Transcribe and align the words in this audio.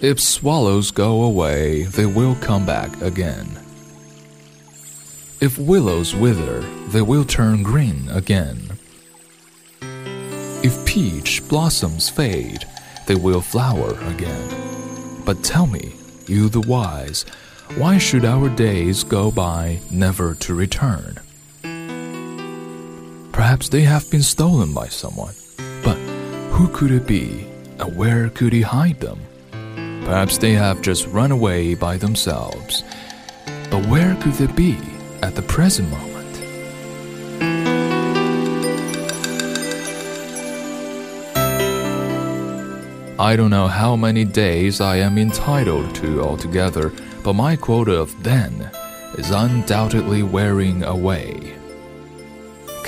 If 0.00 0.18
swallows 0.18 0.90
go 0.90 1.22
away, 1.22 1.82
they 1.82 2.06
will 2.06 2.34
come 2.36 2.64
back 2.64 3.02
again. 3.02 3.46
If 5.40 5.58
willows 5.58 6.14
wither, 6.14 6.62
they 6.88 7.02
will 7.02 7.24
turn 7.24 7.62
green 7.62 8.08
again. 8.08 8.78
If 10.62 10.84
peach 10.86 11.46
blossoms 11.48 12.08
fade, 12.08 12.64
they 13.06 13.14
will 13.14 13.42
flower 13.42 13.98
again. 14.08 15.22
But 15.26 15.44
tell 15.44 15.66
me, 15.66 15.94
you 16.26 16.48
the 16.48 16.60
wise, 16.60 17.24
why 17.76 17.98
should 17.98 18.24
our 18.24 18.48
days 18.48 19.04
go 19.04 19.30
by 19.30 19.80
never 19.90 20.34
to 20.36 20.54
return? 20.54 21.20
Perhaps 23.40 23.70
they 23.70 23.80
have 23.80 24.10
been 24.10 24.22
stolen 24.22 24.74
by 24.74 24.88
someone, 24.88 25.32
but 25.82 25.96
who 26.52 26.68
could 26.68 26.90
it 26.90 27.06
be, 27.06 27.46
and 27.78 27.96
where 27.96 28.28
could 28.28 28.52
he 28.52 28.60
hide 28.60 29.00
them? 29.00 29.18
Perhaps 30.04 30.36
they 30.36 30.52
have 30.52 30.82
just 30.82 31.06
run 31.06 31.32
away 31.32 31.74
by 31.74 31.96
themselves. 31.96 32.84
But 33.70 33.86
where 33.86 34.14
could 34.16 34.34
they 34.34 34.52
be 34.52 34.76
at 35.22 35.36
the 35.36 35.40
present 35.40 35.88
moment? 35.88 36.36
I 43.18 43.36
don't 43.36 43.50
know 43.50 43.68
how 43.68 43.96
many 43.96 44.26
days 44.26 44.82
I 44.82 44.96
am 44.96 45.16
entitled 45.16 45.94
to 45.94 46.20
altogether, 46.20 46.92
but 47.24 47.32
my 47.32 47.56
quota 47.56 47.94
of 47.94 48.22
then 48.22 48.70
is 49.16 49.30
undoubtedly 49.30 50.22
wearing 50.22 50.82
away. 50.82 51.56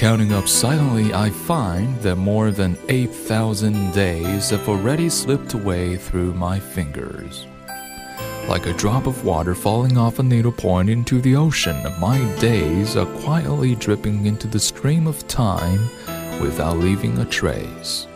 Counting 0.03 0.33
up 0.33 0.49
silently, 0.49 1.15
I 1.15 1.31
find 1.31 1.97
that 2.01 2.17
more 2.17 2.51
than 2.51 2.77
8,000 2.89 3.95
days 3.95 4.51
have 4.51 4.69
already 4.69 5.09
slipped 5.09 5.55
away 5.55 5.95
through 5.95 6.35
my 6.35 6.59
fingers. 6.59 7.47
Like 8.49 8.67
a 8.67 8.73
drop 8.73 9.07
of 9.07 9.25
water 9.25 9.55
falling 9.55 9.97
off 9.97 10.19
a 10.19 10.25
needlepoint 10.25 10.91
into 10.91 11.21
the 11.21 11.37
ocean, 11.37 11.81
my 12.01 12.19
days 12.41 12.97
are 12.97 13.07
quietly 13.21 13.77
dripping 13.77 14.27
into 14.27 14.49
the 14.49 14.59
stream 14.59 15.07
of 15.07 15.29
time 15.29 15.89
without 16.41 16.79
leaving 16.79 17.19
a 17.19 17.25
trace. 17.25 18.09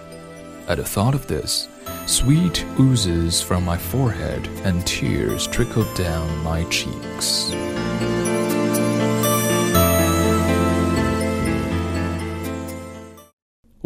At 0.66 0.78
the 0.78 0.84
thought 0.84 1.14
of 1.14 1.28
this, 1.28 1.68
sweat 2.06 2.64
oozes 2.80 3.40
from 3.40 3.64
my 3.64 3.78
forehead 3.78 4.44
and 4.64 4.84
tears 4.84 5.46
trickle 5.46 5.86
down 5.94 6.42
my 6.42 6.64
cheeks. 6.64 7.52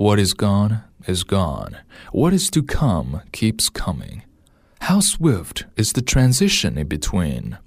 What 0.00 0.18
is 0.18 0.32
gone 0.32 0.82
is 1.06 1.24
gone. 1.24 1.76
What 2.10 2.32
is 2.32 2.48
to 2.52 2.62
come 2.62 3.20
keeps 3.32 3.68
coming. 3.68 4.22
How 4.80 5.00
swift 5.00 5.66
is 5.76 5.92
the 5.92 6.00
transition 6.00 6.78
in 6.78 6.88
between? 6.88 7.58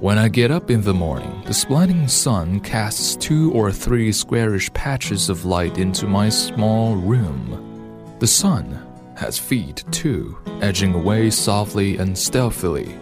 When 0.00 0.18
I 0.18 0.26
get 0.28 0.50
up 0.50 0.72
in 0.72 0.82
the 0.82 0.92
morning, 0.92 1.40
the 1.46 1.54
splitting 1.54 2.08
sun 2.08 2.58
casts 2.58 3.14
two 3.14 3.52
or 3.52 3.70
three 3.70 4.10
squarish 4.10 4.68
patches 4.72 5.28
of 5.28 5.44
light 5.44 5.78
into 5.78 6.08
my 6.08 6.30
small 6.30 6.96
room. 6.96 8.16
The 8.18 8.26
sun 8.26 8.76
has 9.16 9.38
feet 9.38 9.84
too, 9.92 10.36
edging 10.62 10.94
away 10.94 11.30
softly 11.30 11.96
and 11.98 12.18
stealthily. 12.18 12.92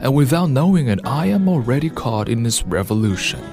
And 0.00 0.14
without 0.14 0.48
knowing 0.48 0.88
it, 0.88 1.00
I 1.04 1.26
am 1.26 1.50
already 1.50 1.90
caught 1.90 2.30
in 2.30 2.46
its 2.46 2.62
revolution. 2.62 3.44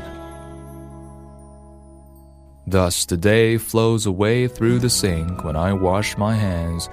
Thus, 2.70 3.06
the 3.06 3.16
day 3.16 3.58
flows 3.58 4.06
away 4.06 4.50
through 4.50 4.80
the 4.80 4.90
sink 4.90 5.46
when 5.46 5.56
I 5.56 5.72
wash 5.72 6.17
my 6.17 6.36
hands, 6.36 6.89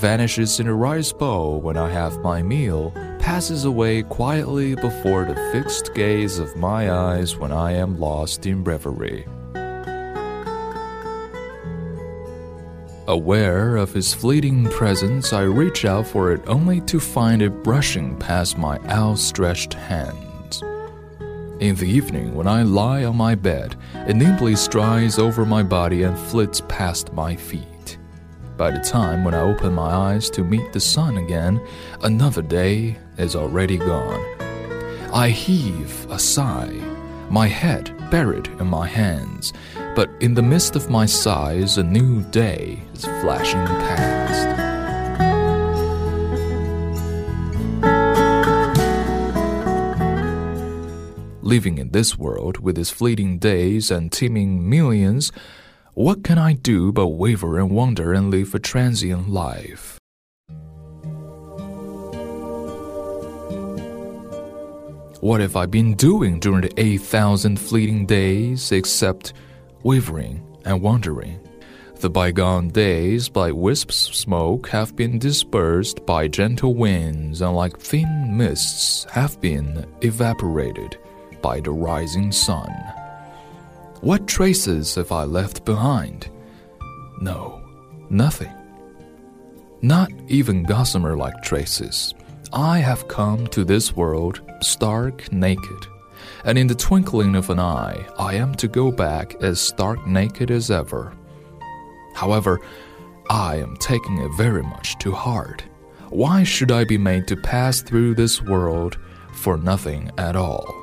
vanishes 0.00 0.58
in 0.58 0.66
a 0.66 0.74
rice 0.74 1.12
bowl 1.12 1.60
when 1.60 1.76
I 1.76 1.90
have 1.90 2.22
my 2.22 2.42
meal, 2.42 2.92
passes 3.18 3.66
away 3.66 4.04
quietly 4.04 4.74
before 4.74 5.26
the 5.26 5.34
fixed 5.52 5.92
gaze 5.94 6.38
of 6.38 6.56
my 6.56 6.90
eyes 6.90 7.36
when 7.36 7.52
I 7.52 7.72
am 7.72 8.00
lost 8.00 8.46
in 8.46 8.64
reverie. 8.64 9.26
Aware 13.06 13.76
of 13.76 13.92
his 13.92 14.14
fleeting 14.14 14.64
presence, 14.70 15.34
I 15.34 15.42
reach 15.42 15.84
out 15.84 16.06
for 16.06 16.32
it 16.32 16.40
only 16.46 16.80
to 16.82 16.98
find 16.98 17.42
it 17.42 17.62
brushing 17.62 18.16
past 18.16 18.56
my 18.56 18.78
outstretched 18.88 19.74
hand. 19.74 20.27
In 21.60 21.74
the 21.74 21.88
evening, 21.88 22.36
when 22.36 22.46
I 22.46 22.62
lie 22.62 23.02
on 23.02 23.16
my 23.16 23.34
bed, 23.34 23.74
it 24.06 24.14
nimbly 24.14 24.54
strides 24.54 25.18
over 25.18 25.44
my 25.44 25.64
body 25.64 26.04
and 26.04 26.16
flits 26.16 26.62
past 26.68 27.12
my 27.12 27.34
feet. 27.34 27.98
By 28.56 28.70
the 28.70 28.78
time 28.78 29.24
when 29.24 29.34
I 29.34 29.40
open 29.40 29.74
my 29.74 29.90
eyes 29.90 30.30
to 30.30 30.44
meet 30.44 30.72
the 30.72 30.78
sun 30.78 31.16
again, 31.16 31.60
another 32.02 32.42
day 32.42 32.96
is 33.16 33.34
already 33.34 33.76
gone. 33.76 34.24
I 35.12 35.30
heave 35.30 36.08
a 36.08 36.18
sigh, 36.18 36.80
my 37.28 37.48
head 37.48 37.92
buried 38.08 38.46
in 38.60 38.68
my 38.68 38.86
hands, 38.86 39.52
but 39.96 40.10
in 40.20 40.34
the 40.34 40.42
midst 40.42 40.76
of 40.76 40.90
my 40.90 41.06
sighs, 41.06 41.76
a 41.76 41.82
new 41.82 42.22
day 42.30 42.84
is 42.94 43.04
flashing 43.20 43.64
past. 43.66 44.17
Living 51.48 51.78
in 51.78 51.90
this 51.92 52.18
world 52.18 52.58
with 52.58 52.76
its 52.76 52.90
fleeting 52.90 53.38
days 53.38 53.90
and 53.90 54.12
teeming 54.12 54.68
millions, 54.68 55.32
what 55.94 56.22
can 56.22 56.36
I 56.36 56.52
do 56.52 56.92
but 56.92 57.08
waver 57.08 57.58
and 57.58 57.70
wander 57.70 58.12
and 58.12 58.30
live 58.30 58.54
a 58.54 58.58
transient 58.58 59.30
life? 59.30 59.98
What 65.20 65.40
have 65.40 65.56
I 65.56 65.64
been 65.64 65.94
doing 65.94 66.38
during 66.38 66.60
the 66.60 66.72
8,000 66.76 67.58
fleeting 67.58 68.04
days 68.04 68.70
except 68.70 69.32
wavering 69.82 70.44
and 70.66 70.82
wandering? 70.82 71.40
The 71.96 72.10
bygone 72.10 72.68
days, 72.68 73.30
like 73.34 73.54
wisps 73.54 74.08
of 74.08 74.14
smoke, 74.14 74.68
have 74.68 74.94
been 74.94 75.18
dispersed 75.18 76.04
by 76.04 76.28
gentle 76.28 76.74
winds 76.74 77.40
and, 77.40 77.56
like 77.56 77.80
thin 77.80 78.36
mists, 78.36 79.04
have 79.10 79.40
been 79.40 79.84
evaporated 80.02 80.98
by 81.42 81.60
the 81.60 81.70
rising 81.70 82.32
sun. 82.32 82.70
What 84.00 84.28
traces 84.28 84.94
have 84.94 85.10
I 85.10 85.24
left 85.24 85.64
behind? 85.64 86.28
No, 87.20 87.60
nothing. 88.10 88.52
Not 89.82 90.10
even 90.28 90.62
gossamer 90.62 91.16
like 91.16 91.42
traces. 91.42 92.14
I 92.52 92.78
have 92.78 93.08
come 93.08 93.46
to 93.48 93.64
this 93.64 93.94
world 93.94 94.40
stark 94.60 95.30
naked, 95.32 95.86
and 96.44 96.56
in 96.56 96.66
the 96.66 96.74
twinkling 96.74 97.36
of 97.36 97.50
an 97.50 97.58
eye, 97.58 98.06
I 98.18 98.34
am 98.34 98.54
to 98.56 98.68
go 98.68 98.90
back 98.90 99.34
as 99.42 99.60
stark 99.60 100.06
naked 100.06 100.50
as 100.50 100.70
ever. 100.70 101.12
However, 102.14 102.60
I 103.30 103.56
am 103.56 103.76
taking 103.76 104.18
it 104.18 104.30
very 104.36 104.62
much 104.62 104.96
to 105.00 105.12
heart. 105.12 105.62
Why 106.08 106.42
should 106.42 106.72
I 106.72 106.84
be 106.84 106.98
made 106.98 107.28
to 107.28 107.36
pass 107.36 107.82
through 107.82 108.14
this 108.14 108.40
world 108.40 108.96
for 109.34 109.58
nothing 109.58 110.10
at 110.16 110.34
all? 110.36 110.77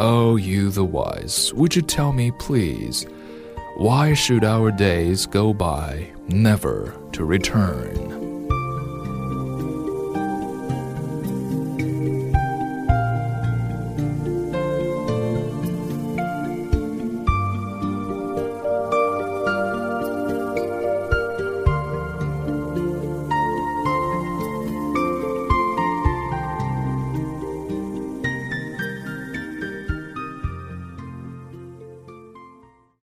Oh, 0.00 0.36
you 0.36 0.70
the 0.70 0.84
wise, 0.84 1.52
would 1.54 1.74
you 1.74 1.82
tell 1.82 2.12
me, 2.12 2.30
please, 2.38 3.04
why 3.78 4.14
should 4.14 4.44
our 4.44 4.70
days 4.70 5.26
go 5.26 5.52
by 5.52 6.12
never 6.28 6.96
to 7.14 7.24
return? 7.24 8.07